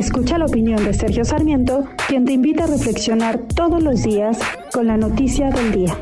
Escucha 0.00 0.38
la 0.38 0.46
opinión 0.46 0.82
de 0.82 0.94
Sergio 0.94 1.26
Sarmiento, 1.26 1.86
quien 2.08 2.24
te 2.24 2.32
invita 2.32 2.64
a 2.64 2.66
reflexionar 2.66 3.38
todos 3.54 3.82
los 3.82 4.02
días 4.02 4.38
con 4.72 4.86
la 4.86 4.96
noticia 4.96 5.50
del 5.50 5.72
día. 5.72 5.94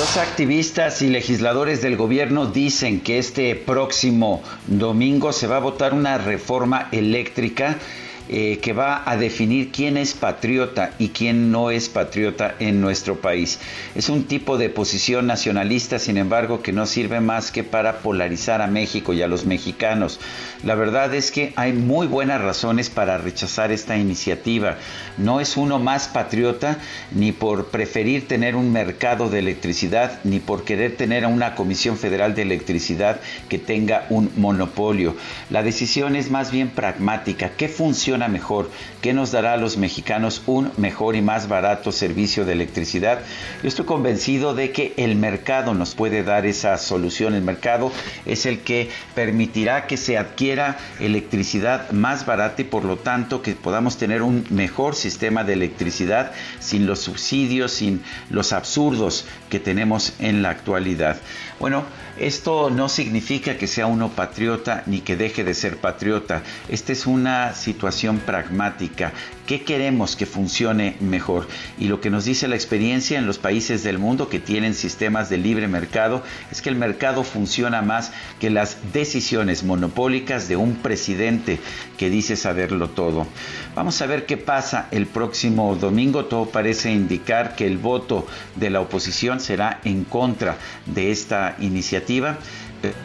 Los 0.00 0.16
activistas 0.16 1.00
y 1.00 1.10
legisladores 1.10 1.80
del 1.80 1.96
gobierno 1.96 2.46
dicen 2.46 3.00
que 3.00 3.18
este 3.18 3.54
próximo 3.54 4.42
domingo 4.66 5.32
se 5.32 5.46
va 5.46 5.58
a 5.58 5.60
votar 5.60 5.94
una 5.94 6.18
reforma 6.18 6.88
eléctrica 6.90 7.78
eh, 8.26 8.58
que 8.62 8.72
va 8.72 9.02
a 9.04 9.18
definir 9.18 9.70
quién 9.70 9.98
es 9.98 10.14
patriota 10.14 10.92
y 10.98 11.10
quién 11.10 11.52
no 11.52 11.70
es 11.70 11.90
patriota 11.90 12.54
en 12.58 12.80
nuestro 12.80 13.16
país. 13.16 13.58
Es 13.94 14.08
un 14.08 14.24
tipo 14.24 14.56
de 14.56 14.70
posición 14.70 15.26
nacionalista, 15.26 15.98
sin 15.98 16.16
embargo, 16.16 16.62
que 16.62 16.72
no 16.72 16.86
sirve 16.86 17.20
más 17.20 17.50
que 17.50 17.64
para 17.64 17.98
polarizar 17.98 18.62
a 18.62 18.66
México 18.66 19.12
y 19.12 19.20
a 19.20 19.28
los 19.28 19.44
mexicanos. 19.44 20.20
La 20.62 20.74
verdad 20.74 21.14
es 21.14 21.30
que 21.30 21.52
hay 21.56 21.74
muy 21.74 22.06
buenas 22.06 22.40
razones 22.40 22.88
para 22.88 23.18
rechazar 23.18 23.70
esta 23.70 23.98
iniciativa. 23.98 24.78
No 25.18 25.38
es 25.38 25.58
uno 25.58 25.78
más 25.78 26.08
patriota 26.08 26.78
ni 27.12 27.32
por 27.32 27.66
preferir 27.66 28.26
tener 28.26 28.56
un 28.56 28.72
mercado 28.72 29.28
de 29.28 29.40
electricidad, 29.40 30.20
ni 30.24 30.38
por 30.40 30.64
querer 30.64 30.96
tener 30.96 31.26
a 31.26 31.28
una 31.28 31.54
Comisión 31.54 31.98
Federal 31.98 32.34
de 32.34 32.40
Electricidad 32.40 33.20
que 33.50 33.58
tenga 33.58 34.06
un 34.08 34.30
monopolio. 34.36 35.14
La 35.50 35.62
decisión 35.62 36.16
es 36.16 36.30
más 36.30 36.50
bien 36.50 36.70
pragmática. 36.70 37.50
¿Qué 37.50 37.68
funciona 37.68 38.13
mejor? 38.16 38.70
¿Qué 39.00 39.12
nos 39.12 39.32
dará 39.32 39.54
a 39.54 39.56
los 39.56 39.76
mexicanos 39.76 40.42
un 40.46 40.70
mejor 40.76 41.16
y 41.16 41.22
más 41.22 41.48
barato 41.48 41.92
servicio 41.92 42.44
de 42.44 42.52
electricidad? 42.52 43.20
Yo 43.62 43.68
estoy 43.68 43.84
convencido 43.84 44.54
de 44.54 44.70
que 44.72 44.94
el 44.96 45.16
mercado 45.16 45.74
nos 45.74 45.94
puede 45.94 46.22
dar 46.22 46.46
esa 46.46 46.78
solución. 46.78 47.34
El 47.34 47.42
mercado 47.42 47.92
es 48.24 48.46
el 48.46 48.60
que 48.60 48.90
permitirá 49.14 49.86
que 49.86 49.96
se 49.96 50.16
adquiera 50.16 50.78
electricidad 51.00 51.90
más 51.90 52.26
barata 52.26 52.62
y 52.62 52.64
por 52.64 52.84
lo 52.84 52.96
tanto 52.96 53.42
que 53.42 53.54
podamos 53.54 53.96
tener 53.98 54.22
un 54.22 54.46
mejor 54.50 54.94
sistema 54.94 55.44
de 55.44 55.54
electricidad 55.54 56.32
sin 56.60 56.86
los 56.86 57.00
subsidios, 57.00 57.72
sin 57.72 58.02
los 58.30 58.52
absurdos 58.52 59.26
que 59.50 59.60
tenemos 59.60 60.14
en 60.18 60.42
la 60.42 60.50
actualidad. 60.50 61.16
Bueno, 61.60 61.84
esto 62.18 62.70
no 62.70 62.88
significa 62.88 63.56
que 63.56 63.66
sea 63.66 63.86
uno 63.86 64.10
patriota 64.10 64.82
ni 64.86 65.00
que 65.00 65.16
deje 65.16 65.44
de 65.44 65.54
ser 65.54 65.78
patriota. 65.78 66.42
Esta 66.68 66.92
es 66.92 67.06
una 67.06 67.54
situación 67.54 68.03
pragmática. 68.12 69.12
¿Qué 69.46 69.62
queremos 69.62 70.16
que 70.16 70.24
funcione 70.24 70.96
mejor? 71.00 71.46
Y 71.78 71.88
lo 71.88 72.00
que 72.00 72.10
nos 72.10 72.24
dice 72.24 72.48
la 72.48 72.54
experiencia 72.54 73.18
en 73.18 73.26
los 73.26 73.38
países 73.38 73.82
del 73.82 73.98
mundo 73.98 74.28
que 74.28 74.38
tienen 74.38 74.74
sistemas 74.74 75.28
de 75.28 75.36
libre 75.36 75.68
mercado 75.68 76.22
es 76.50 76.62
que 76.62 76.70
el 76.70 76.76
mercado 76.76 77.24
funciona 77.24 77.82
más 77.82 78.12
que 78.40 78.48
las 78.48 78.92
decisiones 78.92 79.62
monopólicas 79.62 80.48
de 80.48 80.56
un 80.56 80.76
presidente 80.76 81.58
que 81.98 82.08
dice 82.10 82.36
saberlo 82.36 82.88
todo. 82.90 83.26
Vamos 83.74 84.00
a 84.00 84.06
ver 84.06 84.24
qué 84.24 84.36
pasa 84.36 84.88
el 84.90 85.06
próximo 85.06 85.76
domingo. 85.76 86.24
Todo 86.26 86.46
parece 86.46 86.92
indicar 86.92 87.54
que 87.56 87.66
el 87.66 87.78
voto 87.78 88.26
de 88.56 88.70
la 88.70 88.80
oposición 88.80 89.40
será 89.40 89.80
en 89.84 90.04
contra 90.04 90.56
de 90.86 91.10
esta 91.10 91.56
iniciativa. 91.60 92.38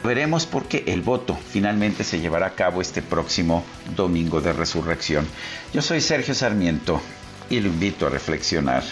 Veremos 0.04 0.46
por 0.46 0.66
qué 0.66 0.84
el 0.88 1.02
voto 1.02 1.38
finalmente 1.52 2.04
se 2.04 2.20
llevará 2.20 2.48
a 2.48 2.56
cabo 2.56 2.82
este 2.82 3.02
próximo 3.02 3.64
domingo 3.96 4.42
de 4.42 4.54
resurrección. 4.54 5.28
Yo 5.74 5.82
soy 5.82 6.02
Sergio 6.02 6.34
Sarmiento 6.34 7.02
y 7.50 7.60
lo 7.60 7.68
invito 7.68 8.08
a 8.08 8.10
reflexionar. 8.10 8.84